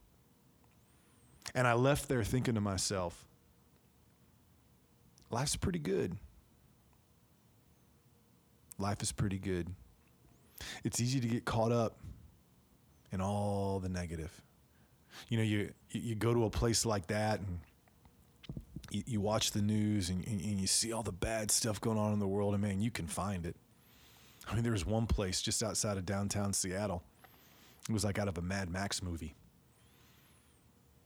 And 1.53 1.67
I 1.67 1.73
left 1.73 2.09
there 2.09 2.23
thinking 2.23 2.55
to 2.55 2.61
myself, 2.61 3.27
life's 5.29 5.55
pretty 5.55 5.79
good. 5.79 6.17
Life 8.77 9.01
is 9.01 9.11
pretty 9.11 9.39
good. 9.39 9.67
It's 10.83 10.99
easy 11.01 11.19
to 11.19 11.27
get 11.27 11.45
caught 11.45 11.71
up 11.71 11.97
in 13.11 13.21
all 13.21 13.79
the 13.79 13.89
negative 13.89 14.41
you 15.27 15.37
know, 15.37 15.43
you 15.43 15.71
you 15.91 16.15
go 16.15 16.33
to 16.33 16.45
a 16.45 16.49
place 16.49 16.85
like 16.85 17.07
that 17.07 17.39
and 17.39 17.59
you, 18.91 19.03
you 19.05 19.21
watch 19.21 19.51
the 19.51 19.61
news 19.61 20.09
and, 20.09 20.25
and, 20.25 20.41
you 20.41 20.67
see 20.67 20.93
all 20.93 21.03
the 21.03 21.11
bad 21.11 21.51
stuff 21.51 21.81
going 21.81 21.97
on 21.97 22.13
in 22.13 22.19
the 22.19 22.27
world, 22.27 22.53
and 22.53 22.63
man, 22.63 22.79
you 22.79 22.89
can 22.89 23.07
find 23.07 23.45
it. 23.45 23.55
I 24.49 24.53
mean, 24.53 24.63
there 24.63 24.71
was 24.71 24.85
one 24.85 25.05
place 25.05 25.41
just 25.41 25.61
outside 25.61 25.97
of 25.97 26.05
downtown 26.05 26.53
Seattle, 26.53 27.03
It 27.87 27.93
was 27.93 28.03
like 28.03 28.17
out 28.17 28.27
of 28.27 28.37
a 28.37 28.41
Mad 28.41 28.69
Max 28.69 29.03
movie. 29.03 29.35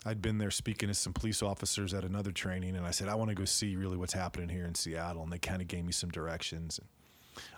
I'd 0.05 0.21
been 0.21 0.37
there 0.37 0.51
speaking 0.51 0.89
to 0.89 0.93
some 0.93 1.13
police 1.13 1.41
officers 1.41 1.93
at 1.93 2.03
another 2.03 2.31
training, 2.31 2.75
and 2.75 2.85
I 2.85 2.91
said, 2.91 3.07
I 3.07 3.15
want 3.15 3.29
to 3.29 3.35
go 3.35 3.45
see 3.45 3.75
really 3.75 3.95
what's 3.95 4.13
happening 4.13 4.49
here 4.49 4.65
in 4.65 4.75
Seattle. 4.75 5.23
And 5.23 5.31
they 5.31 5.39
kind 5.39 5.61
of 5.61 5.67
gave 5.67 5.85
me 5.85 5.93
some 5.93 6.09
directions. 6.09 6.77
And 6.79 6.87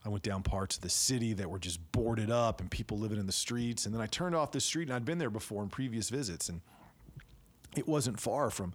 I 0.06 0.10
went 0.10 0.24
down 0.24 0.44
parts 0.44 0.76
of 0.76 0.84
the 0.84 0.90
city 0.90 1.34
that 1.34 1.50
were 1.50 1.58
just 1.58 1.80
boarded 1.92 2.30
up 2.30 2.62
and 2.62 2.70
people 2.70 3.00
living 3.00 3.20
in 3.20 3.26
the 3.26 3.32
streets. 3.32 3.86
And 3.86 3.96
then 3.96 4.02
I 4.02 4.06
turned 4.06 4.36
off 4.36 4.52
the 4.52 4.62
street, 4.62 4.88
and 4.88 4.94
I'd 4.94 5.06
been 5.06 5.18
there 5.18 5.32
before 5.32 5.64
in 5.64 5.70
previous 5.70 6.10
visits. 6.10 6.50
And 6.50 6.62
it 7.76 7.88
wasn't 7.88 8.20
far 8.20 8.52
from, 8.52 8.74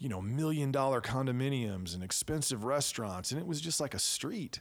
you 0.00 0.08
know, 0.08 0.22
million 0.22 0.72
dollar 0.72 1.02
condominiums 1.02 1.94
and 1.94 2.02
expensive 2.02 2.64
restaurants. 2.64 3.32
And 3.32 3.40
it 3.40 3.46
was 3.46 3.60
just 3.60 3.80
like 3.80 3.92
a 3.92 3.98
street. 3.98 4.60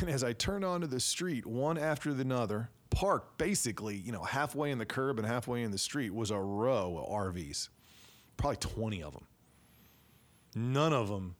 And 0.00 0.08
as 0.08 0.24
I 0.24 0.32
turned 0.32 0.64
onto 0.64 0.86
the 0.86 0.98
street, 0.98 1.46
one 1.46 1.76
after 1.78 2.10
another, 2.10 2.70
parked 2.94 3.38
basically, 3.38 3.96
you 3.96 4.12
know, 4.12 4.22
halfway 4.22 4.70
in 4.70 4.78
the 4.78 4.86
curb 4.86 5.18
and 5.18 5.26
halfway 5.26 5.62
in 5.62 5.70
the 5.70 5.78
street 5.78 6.14
was 6.14 6.30
a 6.30 6.38
row 6.38 6.96
of 6.98 7.34
RVs, 7.34 7.68
probably 8.36 8.56
20 8.56 9.02
of 9.02 9.12
them. 9.12 9.26
None 10.54 10.92
of 10.92 11.08
them, 11.08 11.34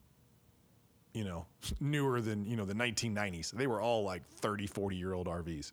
you 1.13 1.23
know, 1.23 1.47
newer 1.81 2.21
than, 2.21 2.45
you 2.45 2.57
know, 2.57 2.65
the 2.65 2.75
1990s. 2.75 3.53
They 3.53 3.69
were 3.69 3.81
all 3.81 4.03
like 4.03 4.27
30, 4.41 4.67
40 4.67 4.97
year 4.97 5.15
old 5.15 5.29
RVs. 5.29 5.73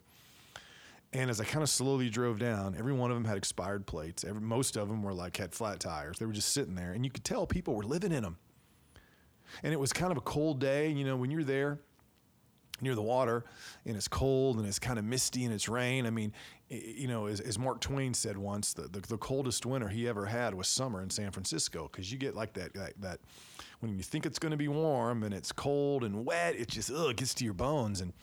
And 1.13 1.29
as 1.29 1.41
I 1.41 1.43
kind 1.43 1.63
of 1.63 1.69
slowly 1.69 2.09
drove 2.09 2.39
down, 2.39 2.75
every 2.77 2.93
one 2.93 3.11
of 3.11 3.17
them 3.17 3.25
had 3.25 3.35
expired 3.35 3.85
plates. 3.85 4.23
Every, 4.23 4.39
most 4.39 4.77
of 4.77 4.87
them 4.87 5.03
were 5.03 5.13
like 5.13 5.35
had 5.35 5.53
flat 5.53 5.79
tires. 5.81 6.19
They 6.19 6.25
were 6.25 6.31
just 6.31 6.53
sitting 6.53 6.75
there, 6.75 6.93
and 6.93 7.03
you 7.03 7.11
could 7.11 7.25
tell 7.25 7.45
people 7.45 7.75
were 7.75 7.83
living 7.83 8.13
in 8.13 8.23
them. 8.23 8.37
And 9.61 9.73
it 9.73 9.79
was 9.79 9.91
kind 9.91 10.11
of 10.11 10.17
a 10.17 10.21
cold 10.21 10.61
day. 10.61 10.89
You 10.89 11.03
know, 11.03 11.17
when 11.17 11.29
you're 11.29 11.43
there, 11.43 11.79
near 12.81 12.95
the 12.95 13.01
water 13.01 13.45
and 13.85 13.95
it's 13.95 14.07
cold 14.07 14.57
and 14.57 14.67
it's 14.67 14.79
kind 14.79 14.99
of 14.99 15.05
misty 15.05 15.45
and 15.45 15.53
it's 15.53 15.69
rain. 15.69 16.05
I 16.05 16.09
mean, 16.09 16.33
you 16.69 17.07
know, 17.07 17.27
as, 17.27 17.39
as 17.39 17.59
Mark 17.59 17.81
Twain 17.81 18.13
said 18.13 18.37
once, 18.37 18.73
the, 18.73 18.83
the, 18.83 19.01
the, 19.01 19.17
coldest 19.17 19.65
winter 19.65 19.89
he 19.89 20.07
ever 20.07 20.25
had 20.25 20.53
was 20.53 20.67
summer 20.67 21.01
in 21.01 21.09
San 21.09 21.31
Francisco 21.31 21.89
because 21.91 22.11
you 22.11 22.17
get 22.17 22.35
like 22.35 22.53
that, 22.53 22.73
that, 22.73 22.93
that 23.01 23.19
when 23.81 23.97
you 23.97 24.03
think 24.03 24.25
it's 24.25 24.39
going 24.39 24.51
to 24.51 24.57
be 24.57 24.67
warm 24.67 25.23
and 25.23 25.33
it's 25.33 25.51
cold 25.51 26.03
and 26.03 26.25
wet, 26.25 26.55
it 26.55 26.69
just 26.69 26.91
ugh, 26.91 27.15
gets 27.15 27.33
to 27.35 27.43
your 27.43 27.53
bones. 27.53 28.01
And 28.01 28.13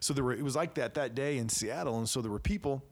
so 0.00 0.14
there 0.14 0.22
were, 0.22 0.32
it 0.32 0.44
was 0.44 0.54
like 0.54 0.74
that 0.74 0.94
that 0.94 1.14
day 1.14 1.38
in 1.38 1.48
Seattle. 1.48 1.98
And 1.98 2.08
so 2.08 2.20
there 2.20 2.30
were 2.30 2.38
people 2.38 2.84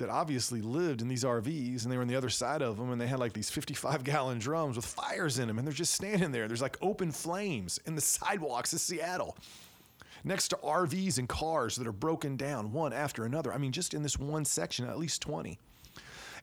that 0.00 0.08
obviously 0.08 0.62
lived 0.62 1.02
in 1.02 1.08
these 1.08 1.24
RVs 1.24 1.82
and 1.82 1.92
they 1.92 1.96
were 1.96 2.02
on 2.02 2.08
the 2.08 2.16
other 2.16 2.30
side 2.30 2.62
of 2.62 2.78
them 2.78 2.90
and 2.90 3.00
they 3.00 3.06
had 3.06 3.18
like 3.18 3.34
these 3.34 3.50
55 3.50 4.02
gallon 4.04 4.38
drums 4.38 4.76
with 4.76 4.86
fires 4.86 5.38
in 5.38 5.46
them 5.46 5.58
and 5.58 5.66
they're 5.66 5.74
just 5.74 5.92
standing 5.92 6.32
there. 6.32 6.48
There's 6.48 6.62
like 6.62 6.78
open 6.80 7.12
flames 7.12 7.78
in 7.84 7.94
the 7.94 8.00
sidewalks 8.00 8.72
of 8.72 8.80
Seattle 8.80 9.36
next 10.24 10.48
to 10.48 10.56
RVs 10.56 11.18
and 11.18 11.28
cars 11.28 11.76
that 11.76 11.86
are 11.86 11.92
broken 11.92 12.36
down 12.36 12.72
one 12.72 12.92
after 12.92 13.24
another. 13.24 13.52
I 13.52 13.58
mean, 13.58 13.72
just 13.72 13.94
in 13.94 14.02
this 14.02 14.18
one 14.18 14.44
section, 14.44 14.86
at 14.86 14.98
least 14.98 15.22
20. 15.22 15.58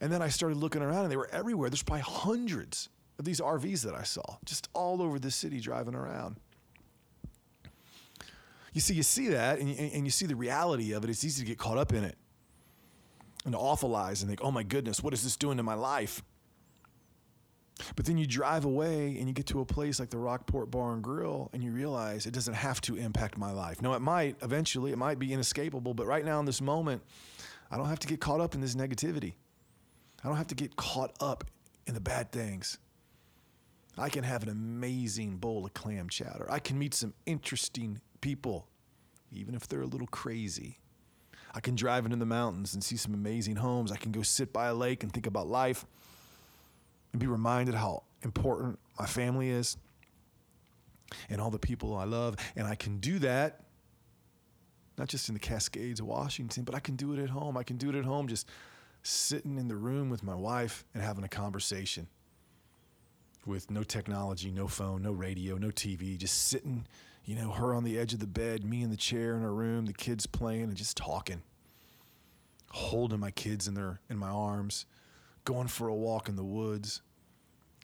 And 0.01 0.11
then 0.11 0.21
I 0.21 0.29
started 0.29 0.57
looking 0.57 0.81
around 0.81 1.03
and 1.03 1.11
they 1.11 1.17
were 1.17 1.29
everywhere. 1.31 1.69
There's 1.69 1.83
probably 1.83 2.03
hundreds 2.03 2.89
of 3.19 3.25
these 3.25 3.39
RVs 3.39 3.81
that 3.83 3.95
I 3.95 4.03
saw 4.03 4.37
just 4.45 4.69
all 4.73 5.01
over 5.01 5.19
the 5.19 5.31
city 5.31 5.59
driving 5.59 5.95
around. 5.95 6.37
You 8.73 8.81
see, 8.81 8.93
you 8.93 9.03
see 9.03 9.29
that 9.29 9.59
and 9.59 9.69
you, 9.69 9.75
and 9.75 10.05
you 10.05 10.11
see 10.11 10.27
the 10.27 10.35
reality 10.35 10.91
of 10.91 11.03
it. 11.03 11.09
It's 11.09 11.23
easy 11.23 11.43
to 11.43 11.47
get 11.47 11.57
caught 11.57 11.79
up 11.79 11.93
in 11.93 12.03
it 12.03 12.15
and 13.43 13.53
to 13.53 13.59
awfulize 13.59 14.21
and 14.21 14.29
think, 14.29 14.41
oh 14.43 14.51
my 14.51 14.61
goodness, 14.61 15.01
what 15.01 15.13
is 15.13 15.23
this 15.23 15.35
doing 15.35 15.57
to 15.57 15.63
my 15.63 15.73
life? 15.73 16.21
But 17.95 18.05
then 18.05 18.17
you 18.17 18.25
drive 18.25 18.65
away 18.65 19.17
and 19.17 19.27
you 19.27 19.33
get 19.33 19.45
to 19.47 19.61
a 19.61 19.65
place 19.65 19.99
like 19.99 20.09
the 20.09 20.17
Rockport 20.17 20.71
Bar 20.71 20.93
and 20.93 21.03
Grill 21.03 21.49
and 21.53 21.63
you 21.63 21.71
realize 21.71 22.25
it 22.25 22.33
doesn't 22.33 22.53
have 22.53 22.81
to 22.81 22.95
impact 22.95 23.37
my 23.37 23.51
life. 23.51 23.81
No, 23.81 23.93
it 23.93 24.01
might 24.01 24.35
eventually, 24.41 24.91
it 24.91 24.97
might 24.97 25.19
be 25.19 25.33
inescapable, 25.33 25.93
but 25.93 26.05
right 26.07 26.25
now 26.25 26.39
in 26.39 26.45
this 26.45 26.61
moment, 26.61 27.01
I 27.69 27.77
don't 27.77 27.87
have 27.87 27.99
to 27.99 28.07
get 28.07 28.19
caught 28.19 28.41
up 28.41 28.55
in 28.55 28.61
this 28.61 28.75
negativity. 28.75 29.33
I 30.23 30.27
don't 30.27 30.37
have 30.37 30.47
to 30.47 30.55
get 30.55 30.75
caught 30.75 31.15
up 31.19 31.43
in 31.85 31.93
the 31.93 32.01
bad 32.01 32.31
things. 32.31 32.77
I 33.97 34.09
can 34.09 34.23
have 34.23 34.43
an 34.43 34.49
amazing 34.49 35.37
bowl 35.37 35.65
of 35.65 35.73
clam 35.73 36.09
chowder. 36.09 36.47
I 36.49 36.59
can 36.59 36.77
meet 36.77 36.93
some 36.93 37.13
interesting 37.25 37.99
people, 38.21 38.67
even 39.31 39.55
if 39.55 39.67
they're 39.67 39.81
a 39.81 39.87
little 39.87 40.07
crazy. 40.07 40.79
I 41.53 41.59
can 41.59 41.75
drive 41.75 42.05
into 42.05 42.17
the 42.17 42.25
mountains 42.25 42.73
and 42.73 42.83
see 42.83 42.97
some 42.97 43.13
amazing 43.13 43.55
homes. 43.55 43.91
I 43.91 43.97
can 43.97 44.11
go 44.11 44.21
sit 44.21 44.53
by 44.53 44.67
a 44.67 44.73
lake 44.73 45.01
and 45.01 45.11
think 45.11 45.25
about 45.25 45.47
life 45.47 45.85
and 47.11 47.19
be 47.19 47.27
reminded 47.27 47.75
how 47.75 48.03
important 48.23 48.79
my 48.99 49.05
family 49.05 49.49
is 49.49 49.77
and 51.29 51.39
all 51.39 51.49
the 51.49 51.59
people 51.59 51.95
I 51.95 52.03
love. 52.03 52.35
And 52.55 52.67
I 52.67 52.75
can 52.75 52.97
do 52.99 53.19
that 53.19 53.61
not 54.97 55.07
just 55.07 55.29
in 55.29 55.33
the 55.33 55.39
Cascades 55.39 55.99
of 55.99 56.07
Washington, 56.07 56.63
but 56.63 56.73
I 56.73 56.79
can 56.79 56.95
do 56.95 57.13
it 57.13 57.19
at 57.19 57.29
home. 57.29 57.55
I 57.55 57.63
can 57.63 57.77
do 57.77 57.89
it 57.89 57.95
at 57.95 58.03
home 58.03 58.27
just 58.27 58.49
sitting 59.03 59.57
in 59.57 59.67
the 59.67 59.75
room 59.75 60.09
with 60.09 60.23
my 60.23 60.35
wife 60.35 60.83
and 60.93 61.03
having 61.03 61.23
a 61.23 61.29
conversation 61.29 62.07
with 63.45 63.71
no 63.71 63.83
technology, 63.83 64.51
no 64.51 64.67
phone, 64.67 65.03
no 65.03 65.11
radio, 65.11 65.57
no 65.57 65.67
TV, 65.67 66.17
just 66.17 66.47
sitting, 66.47 66.85
you 67.23 67.35
know, 67.35 67.51
her 67.51 67.73
on 67.73 67.83
the 67.83 67.97
edge 67.97 68.13
of 68.13 68.19
the 68.19 68.27
bed, 68.27 68.65
me 68.65 68.81
in 68.81 68.89
the 68.89 68.97
chair 68.97 69.35
in 69.35 69.41
her 69.41 69.53
room, 69.53 69.85
the 69.85 69.93
kids 69.93 70.25
playing 70.25 70.63
and 70.63 70.75
just 70.75 70.97
talking. 70.97 71.41
Holding 72.71 73.19
my 73.19 73.31
kids 73.31 73.67
in 73.67 73.75
their 73.75 74.01
in 74.09 74.17
my 74.17 74.27
arms 74.27 74.85
going 75.47 75.67
for 75.67 75.87
a 75.87 75.95
walk 75.95 76.27
in 76.27 76.35
the 76.35 76.43
woods, 76.43 77.01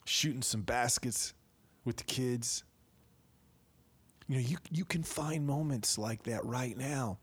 shooting 0.03 0.41
some 0.41 0.61
baskets 0.61 1.33
with 1.85 1.95
the 1.95 2.03
kids. 2.03 2.65
You 4.27 4.35
know, 4.35 4.41
you, 4.41 4.57
you 4.69 4.83
can 4.83 5.01
find 5.01 5.47
moments 5.47 5.97
like 5.97 6.23
that 6.23 6.43
right 6.43 6.77
now. 6.77 7.19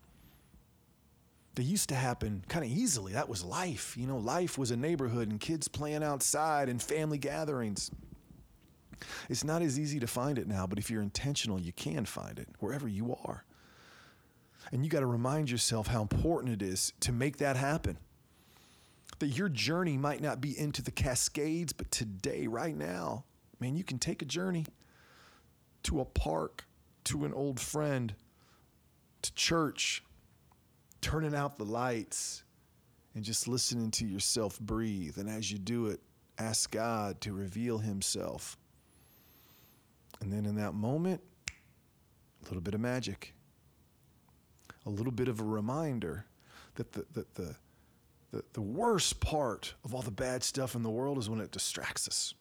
They 1.56 1.62
used 1.62 1.90
to 1.90 1.94
happen 1.94 2.42
kind 2.48 2.64
of 2.64 2.70
easily. 2.70 3.12
That 3.12 3.28
was 3.28 3.44
life. 3.44 3.98
You 3.98 4.06
know, 4.06 4.16
life 4.16 4.56
was 4.56 4.70
a 4.70 4.78
neighborhood 4.78 5.28
and 5.28 5.38
kids 5.38 5.68
playing 5.68 6.02
outside 6.02 6.70
and 6.70 6.80
family 6.80 7.18
gatherings. 7.18 7.90
It's 9.28 9.44
not 9.44 9.60
as 9.60 9.78
easy 9.78 10.00
to 10.00 10.06
find 10.06 10.38
it 10.38 10.48
now, 10.48 10.66
but 10.66 10.78
if 10.78 10.90
you're 10.90 11.02
intentional, 11.02 11.60
you 11.60 11.72
can 11.72 12.06
find 12.06 12.38
it 12.38 12.48
wherever 12.60 12.88
you 12.88 13.14
are. 13.26 13.44
And 14.72 14.84
you 14.84 14.90
got 14.90 15.00
to 15.00 15.06
remind 15.06 15.50
yourself 15.50 15.88
how 15.88 16.00
important 16.00 16.62
it 16.62 16.66
is 16.66 16.94
to 17.00 17.12
make 17.12 17.36
that 17.38 17.56
happen 17.56 17.98
that 19.18 19.28
your 19.28 19.48
journey 19.48 19.96
might 19.96 20.22
not 20.22 20.40
be 20.40 20.58
into 20.58 20.82
the 20.82 20.90
Cascades, 20.90 21.72
but 21.72 21.90
today, 21.90 22.46
right 22.46 22.76
now, 22.76 23.24
man, 23.58 23.76
you 23.76 23.84
can 23.84 23.98
take 23.98 24.22
a 24.22 24.24
journey 24.24 24.64
to 25.82 26.00
a 26.00 26.04
park, 26.04 26.64
to 27.04 27.24
an 27.24 27.34
old 27.34 27.60
friend, 27.60 28.14
to 29.22 29.34
church, 29.34 30.02
turning 31.00 31.34
out 31.34 31.58
the 31.58 31.64
lights, 31.64 32.44
and 33.14 33.24
just 33.24 33.48
listening 33.48 33.90
to 33.90 34.06
yourself 34.06 34.58
breathe. 34.60 35.18
And 35.18 35.28
as 35.28 35.50
you 35.50 35.58
do 35.58 35.86
it, 35.86 36.00
ask 36.38 36.70
God 36.70 37.20
to 37.22 37.32
reveal 37.32 37.78
Himself. 37.78 38.56
And 40.20 40.32
then 40.32 40.46
in 40.46 40.56
that 40.56 40.74
moment, 40.74 41.20
a 42.42 42.44
little 42.46 42.60
bit 42.60 42.74
of 42.74 42.80
magic, 42.80 43.34
a 44.86 44.90
little 44.90 45.12
bit 45.12 45.28
of 45.28 45.40
a 45.40 45.44
reminder 45.44 46.26
that 46.76 46.92
the, 46.92 47.04
that 47.12 47.34
the, 47.34 47.56
the, 48.32 48.44
the 48.52 48.60
worst 48.60 49.20
part 49.20 49.74
of 49.84 49.94
all 49.94 50.02
the 50.02 50.10
bad 50.10 50.42
stuff 50.42 50.74
in 50.74 50.82
the 50.82 50.90
world 50.90 51.18
is 51.18 51.28
when 51.28 51.40
it 51.40 51.50
distracts 51.50 52.06
us. 52.08 52.34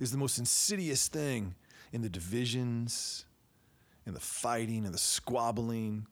Is 0.00 0.12
the 0.12 0.18
most 0.18 0.38
insidious 0.38 1.08
thing 1.08 1.54
in 1.92 2.02
the 2.02 2.08
divisions, 2.08 3.24
in 4.06 4.14
the 4.14 4.20
fighting, 4.20 4.84
and 4.84 4.92
the 4.92 4.98
squabbling, 4.98 6.06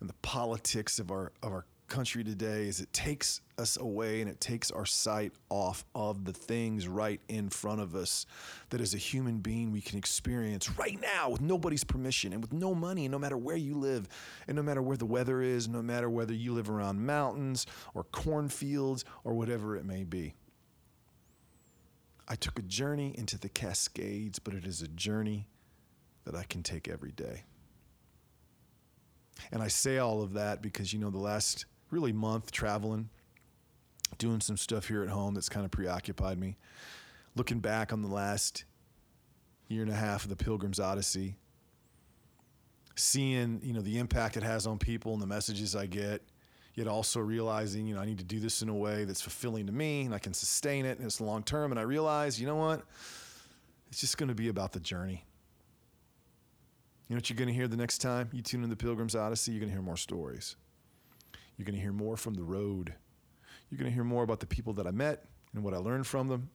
and 0.00 0.08
the 0.08 0.14
politics 0.22 0.98
of 0.98 1.10
our 1.10 1.32
of 1.42 1.52
our 1.52 1.64
country 1.88 2.22
today 2.22 2.68
is 2.68 2.80
it 2.80 2.92
takes 2.92 3.40
us 3.60 3.76
away 3.76 4.20
and 4.20 4.28
it 4.28 4.40
takes 4.40 4.70
our 4.72 4.86
sight 4.86 5.32
off 5.48 5.84
of 5.94 6.24
the 6.24 6.32
things 6.32 6.88
right 6.88 7.20
in 7.28 7.48
front 7.48 7.80
of 7.80 7.94
us 7.94 8.26
that 8.70 8.80
as 8.80 8.94
a 8.94 8.98
human 8.98 9.38
being 9.38 9.70
we 9.70 9.80
can 9.80 9.98
experience 9.98 10.76
right 10.76 10.98
now 11.00 11.30
with 11.30 11.40
nobody's 11.40 11.84
permission 11.84 12.32
and 12.32 12.42
with 12.42 12.52
no 12.52 12.74
money, 12.74 13.06
no 13.06 13.18
matter 13.18 13.36
where 13.36 13.56
you 13.56 13.76
live, 13.76 14.08
and 14.48 14.56
no 14.56 14.62
matter 14.62 14.82
where 14.82 14.96
the 14.96 15.06
weather 15.06 15.42
is, 15.42 15.68
no 15.68 15.82
matter 15.82 16.10
whether 16.10 16.34
you 16.34 16.52
live 16.52 16.68
around 16.68 17.06
mountains 17.06 17.66
or 17.94 18.02
cornfields 18.04 19.04
or 19.22 19.34
whatever 19.34 19.76
it 19.76 19.84
may 19.84 20.02
be. 20.02 20.34
I 22.26 22.34
took 22.36 22.58
a 22.58 22.62
journey 22.62 23.14
into 23.16 23.38
the 23.38 23.48
Cascades, 23.48 24.38
but 24.38 24.54
it 24.54 24.64
is 24.64 24.82
a 24.82 24.88
journey 24.88 25.46
that 26.24 26.34
I 26.34 26.44
can 26.44 26.62
take 26.62 26.88
every 26.88 27.12
day. 27.12 27.44
And 29.52 29.62
I 29.62 29.68
say 29.68 29.98
all 29.98 30.22
of 30.22 30.34
that 30.34 30.62
because, 30.62 30.92
you 30.92 30.98
know, 30.98 31.10
the 31.10 31.18
last 31.18 31.66
really 31.90 32.12
month 32.12 32.52
traveling, 32.52 33.08
doing 34.18 34.40
some 34.40 34.56
stuff 34.56 34.88
here 34.88 35.02
at 35.02 35.08
home 35.08 35.34
that's 35.34 35.48
kind 35.48 35.64
of 35.64 35.70
preoccupied 35.70 36.38
me. 36.38 36.56
Looking 37.36 37.60
back 37.60 37.92
on 37.92 38.02
the 38.02 38.08
last 38.08 38.64
year 39.68 39.82
and 39.82 39.90
a 39.90 39.94
half 39.94 40.24
of 40.24 40.30
the 40.30 40.36
Pilgrim's 40.36 40.80
Odyssey, 40.80 41.36
seeing 42.96 43.60
you 43.62 43.72
know 43.72 43.80
the 43.80 43.98
impact 43.98 44.36
it 44.36 44.42
has 44.42 44.66
on 44.66 44.78
people 44.78 45.12
and 45.12 45.22
the 45.22 45.26
messages 45.26 45.76
I 45.76 45.86
get, 45.86 46.22
yet 46.74 46.88
also 46.88 47.20
realizing 47.20 47.86
you 47.86 47.94
know 47.94 48.00
I 48.00 48.06
need 48.06 48.18
to 48.18 48.24
do 48.24 48.40
this 48.40 48.62
in 48.62 48.68
a 48.68 48.74
way 48.74 49.04
that's 49.04 49.20
fulfilling 49.22 49.66
to 49.66 49.72
me 49.72 50.02
and 50.02 50.14
I 50.14 50.18
can 50.18 50.34
sustain 50.34 50.86
it 50.86 50.98
and 50.98 51.06
it's 51.06 51.20
long 51.20 51.42
term. 51.42 51.70
And 51.70 51.78
I 51.78 51.84
realize 51.84 52.40
you 52.40 52.46
know 52.46 52.56
what, 52.56 52.82
it's 53.90 54.00
just 54.00 54.18
going 54.18 54.28
to 54.28 54.34
be 54.34 54.48
about 54.48 54.72
the 54.72 54.80
journey. 54.80 55.24
You 57.08 57.16
know 57.16 57.18
what 57.18 57.28
you're 57.28 57.36
going 57.36 57.48
to 57.48 57.54
hear 57.54 57.66
the 57.66 57.76
next 57.76 57.98
time 57.98 58.28
you 58.32 58.40
tune 58.40 58.62
in 58.62 58.70
the 58.70 58.76
Pilgrim's 58.76 59.16
Odyssey? 59.16 59.50
You're 59.52 59.60
going 59.60 59.70
to 59.70 59.74
hear 59.74 59.82
more 59.82 59.96
stories 59.96 60.54
You're 61.56 61.64
going 61.64 61.74
to 61.74 61.80
hear 61.80 61.92
more 61.92 62.16
from 62.16 62.34
the 62.34 62.44
road. 62.44 62.94
You're 63.70 63.78
going 63.78 63.90
to 63.90 63.94
hear 63.94 64.04
more 64.04 64.24
about 64.24 64.40
the 64.40 64.46
people 64.46 64.72
that 64.74 64.86
I 64.86 64.90
met 64.90 65.24
and 65.54 65.62
what 65.62 65.74
I 65.74 65.78
learned 65.78 66.06
from 66.06 66.28
them. 66.28 66.50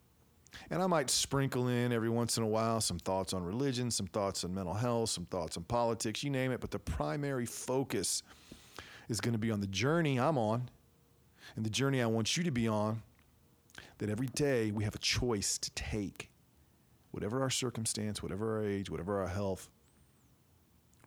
And 0.69 0.81
I 0.81 0.87
might 0.87 1.09
sprinkle 1.09 1.67
in 1.67 1.91
every 1.91 2.09
once 2.09 2.37
in 2.37 2.43
a 2.43 2.47
while 2.47 2.79
some 2.81 2.99
thoughts 2.99 3.33
on 3.33 3.43
religion, 3.43 3.91
some 3.91 4.07
thoughts 4.07 4.43
on 4.43 4.53
mental 4.53 4.73
health, 4.73 5.09
some 5.09 5.25
thoughts 5.25 5.57
on 5.57 5.63
politics, 5.63 6.23
you 6.23 6.29
name 6.29 6.51
it. 6.51 6.61
But 6.61 6.71
the 6.71 6.79
primary 6.79 7.45
focus 7.45 8.23
is 9.09 9.21
going 9.21 9.33
to 9.33 9.39
be 9.39 9.51
on 9.51 9.61
the 9.61 9.67
journey 9.67 10.19
I'm 10.19 10.37
on 10.37 10.69
and 11.55 11.65
the 11.65 11.69
journey 11.69 12.01
I 12.01 12.05
want 12.05 12.37
you 12.37 12.43
to 12.43 12.51
be 12.51 12.67
on. 12.67 13.01
That 13.97 14.09
every 14.09 14.27
day 14.27 14.71
we 14.71 14.83
have 14.83 14.95
a 14.95 14.99
choice 14.99 15.57
to 15.57 15.71
take, 15.71 16.29
whatever 17.11 17.41
our 17.41 17.49
circumstance, 17.49 18.21
whatever 18.21 18.57
our 18.57 18.65
age, 18.65 18.89
whatever 18.89 19.21
our 19.21 19.27
health. 19.27 19.69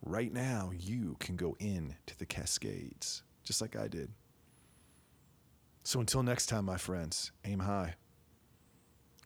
Right 0.03 0.33
now, 0.33 0.71
you 0.75 1.17
can 1.19 1.35
go 1.35 1.55
in 1.59 1.95
to 2.07 2.17
the 2.17 2.25
Cascades, 2.25 3.23
just 3.43 3.61
like 3.61 3.75
I 3.75 3.87
did. 3.87 4.11
So 5.89 5.99
until 5.99 6.21
next 6.21 6.45
time, 6.45 6.65
my 6.65 6.77
friends, 6.77 7.31
aim 7.45 7.57
high. 7.57 7.95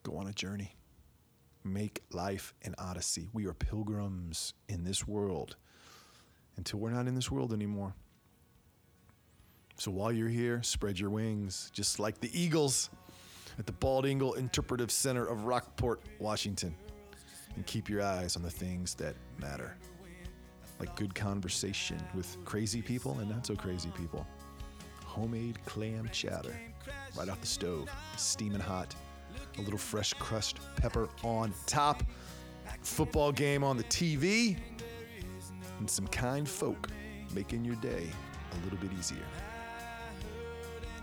Go 0.03 0.15
on 0.15 0.27
a 0.27 0.31
journey. 0.31 0.77
Make 1.65 2.03
life 2.13 2.53
an 2.61 2.73
odyssey. 2.77 3.27
We 3.33 3.47
are 3.47 3.53
pilgrims 3.53 4.53
in 4.69 4.85
this 4.85 5.05
world 5.05 5.57
until 6.55 6.79
we're 6.79 6.91
not 6.91 7.05
in 7.05 7.15
this 7.15 7.29
world 7.29 7.51
anymore. 7.51 7.93
So 9.75 9.91
while 9.91 10.13
you're 10.13 10.29
here, 10.29 10.63
spread 10.63 10.97
your 10.97 11.09
wings, 11.09 11.69
just 11.73 11.99
like 11.99 12.21
the 12.21 12.31
eagles 12.31 12.89
at 13.59 13.65
the 13.65 13.73
Bald 13.73 14.05
Eagle 14.05 14.35
Interpretive 14.35 14.89
Center 14.89 15.25
of 15.25 15.43
Rockport, 15.43 15.99
Washington. 16.19 16.73
And 17.57 17.65
keep 17.65 17.89
your 17.89 18.01
eyes 18.01 18.37
on 18.37 18.41
the 18.41 18.49
things 18.49 18.95
that 18.95 19.15
matter, 19.37 19.75
like 20.79 20.95
good 20.95 21.13
conversation 21.13 22.01
with 22.15 22.37
crazy 22.45 22.81
people 22.81 23.19
and 23.19 23.29
not 23.29 23.45
so 23.45 23.53
crazy 23.53 23.91
people. 23.97 24.25
Homemade 25.13 25.63
clam 25.65 26.09
chowder 26.11 26.59
right 27.15 27.29
off 27.29 27.39
the 27.39 27.45
stove, 27.45 27.87
steaming 28.17 28.59
hot 28.59 28.95
a 29.57 29.61
little 29.61 29.77
fresh 29.77 30.13
crushed 30.13 30.57
pepper 30.75 31.07
on 31.23 31.53
top, 31.67 32.03
football 32.81 33.31
game 33.31 33.63
on 33.63 33.77
the 33.77 33.83
TV, 33.83 34.57
and 35.77 35.89
some 35.89 36.07
kind 36.07 36.49
folk 36.49 36.89
making 37.33 37.63
your 37.63 37.75
day 37.75 38.09
a 38.51 38.63
little 38.63 38.79
bit 38.79 38.91
easier. 38.97 39.25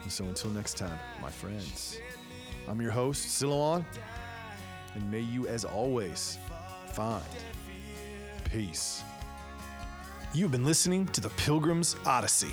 And 0.03 0.11
so 0.11 0.25
until 0.25 0.51
next 0.51 0.77
time, 0.77 0.99
my 1.23 1.31
friends, 1.31 1.99
I'm 2.69 2.81
your 2.81 2.91
host, 2.91 3.41
Silouan, 3.41 3.85
and 4.95 5.11
may 5.11 5.21
you, 5.21 5.47
as 5.47 5.65
always, 5.65 6.39
find 6.93 7.23
peace. 8.51 9.05
You've 10.35 10.51
been 10.51 10.65
listening 10.65 11.07
to 11.07 11.21
the 11.21 11.31
Pilgrim's 11.31 11.95
Odyssey. 12.05 12.53